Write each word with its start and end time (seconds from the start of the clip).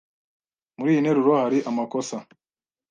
Muri 0.77 0.89
iyi 0.93 1.03
nteruro 1.03 1.31
hari 1.41 1.57
amakosa. 1.69 2.15